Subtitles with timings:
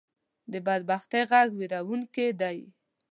[0.51, 2.57] د بدبختۍ غږ وېرونکې دی